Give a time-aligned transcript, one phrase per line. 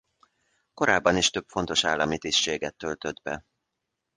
[0.73, 3.45] Korábban is több fontos állami tisztséget töltött be.